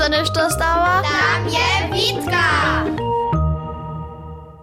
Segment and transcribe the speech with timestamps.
[0.00, 1.02] se nešto stała?
[1.02, 2.44] Tam je Witka!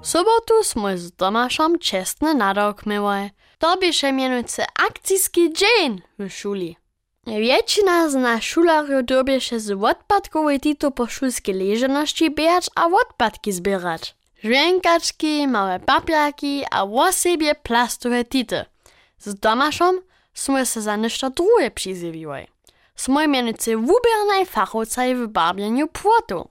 [0.02, 3.30] sobotu smo z Tomašom čestne nadok myły.
[3.60, 6.76] To bieše mianujcy akcijski dzień w szuli.
[7.28, 14.16] Většina z nas šularjów dobieše z odpadkowej tito po szulskiej leżeności biegać a odpadki zbierać.
[14.44, 18.66] Żwienkaczki, małe papierki a wosebie plastowe tity.
[19.18, 19.96] Z Tomaszom
[20.34, 22.57] smo se za nešto drugie przyzywiły.
[22.98, 26.50] Smo mianujcy wubernej fachowcaj w barbieniu płotu.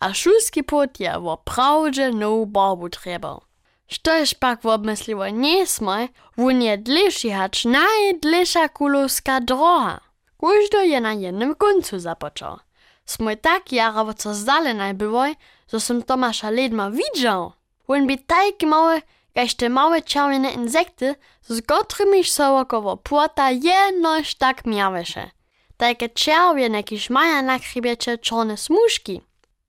[0.00, 3.40] A szulski płot je wo prawdzie nową barbu trzeba.
[3.86, 5.96] Štož pak obmysliło nie smo,
[6.36, 10.00] wun je dlejszy hacz najdlejsza kulowska droga.
[10.40, 12.58] Każdy je na jednym końcu zapoczął.
[13.06, 15.24] Smo tak jara co zdalenaj było,
[15.72, 17.52] że som Tomasza ledma widział.
[17.88, 19.02] Wun by tak małe,
[19.34, 25.30] kaž te małe czerwone insekty, z którymi so około płota jednoś tak miałysze.
[25.84, 29.20] Takie czerwione, kiż maja na chrybiecie czarne smuszki.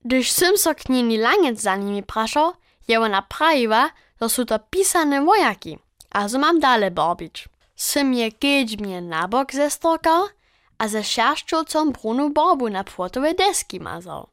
[0.05, 2.53] Gdyż sym so k nini langec za nimi praszał,
[2.87, 3.89] je ona prawiła,
[4.21, 5.79] że są to pisane wojaki,
[6.11, 7.49] a że mam dalej barbić.
[7.75, 10.25] Sym je kiedyś mnie na bok zestorkał,
[10.77, 14.27] a ze sierszczocą brunu barbu na płotowe deski mazał.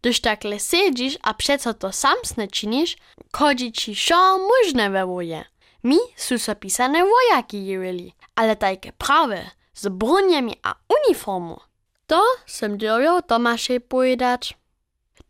[0.00, 2.96] Gdyż takle siedzisz, a przeco to sam sne czynisz,
[3.32, 5.44] chodzi ci szo możne we woje.
[5.84, 11.60] Mi są so pisane wojaki jeweli, ale takie prawe, z bruniami a uniformu.
[12.06, 14.58] To sem dziewiał Tomaszej powiedzieć.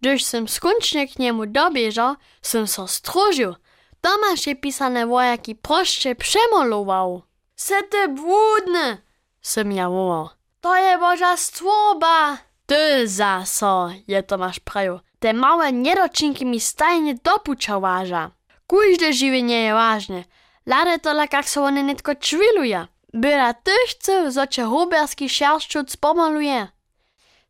[0.01, 3.55] Gdyż sem skończnie k niemu dobieżał, sem so strożył.
[4.01, 7.23] Tomasz je pisane wojaki proście przemalował.
[7.57, 8.99] Se ty błudny,
[9.43, 10.29] sem ja wołał.
[10.61, 12.39] To je boża stwoba.
[12.67, 15.01] Ty zaso, je Tomasz praju.
[15.19, 18.31] Te małe niedoczynki mi stajnie dopucza waża.
[18.67, 20.25] Każde żywienie je ważne.
[20.67, 22.87] Lade to lak jak so one netko czwiluje.
[23.17, 26.69] Byla ty chce, zo cię huberski sierszczuc pomaluje.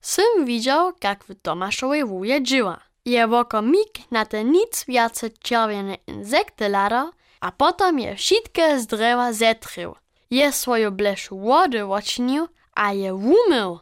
[0.00, 2.80] Sym widział, jak w Tomaszowej wuje żyła.
[3.04, 7.10] Je woko mig na te nic więcej czerwione insekty lada,
[7.40, 9.94] a potem je wszystkie z drzewa zetrył.
[10.30, 13.78] Je swoją bleszu wody oczynił, a je umył.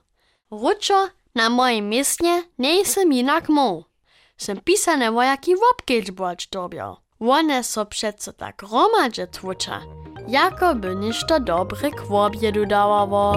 [0.50, 2.24] Ruczo na moim miejscu
[2.58, 3.84] nie sem inak mógł.
[4.36, 6.96] Sem pisane wojaki w obkiedźbocz dobiał.
[7.20, 9.80] One so przeco tak romadże tłucza,
[10.28, 13.36] jako by ništo dobre k obiedu dawało.